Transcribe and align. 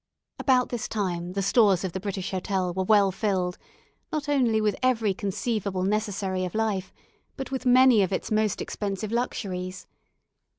About 0.39 0.69
this 0.69 0.87
time 0.87 1.33
the 1.33 1.43
stores 1.43 1.83
of 1.83 1.91
the 1.93 1.99
British 1.99 2.31
Hotel 2.31 2.73
were 2.73 2.83
well 2.85 3.11
filled, 3.11 3.59
not 4.11 4.27
only 4.27 4.59
with 4.59 4.75
every 4.81 5.13
conceivable 5.13 5.83
necessary 5.83 6.43
of 6.43 6.55
life, 6.55 6.91
but 7.37 7.51
with 7.51 7.67
many 7.67 8.01
of 8.01 8.11
its 8.11 8.31
most 8.31 8.63
expensive 8.63 9.11
luxuries. 9.11 9.85